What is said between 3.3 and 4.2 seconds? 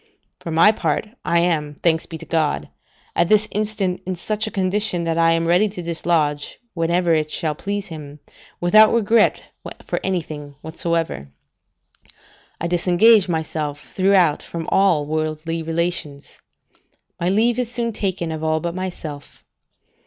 instant in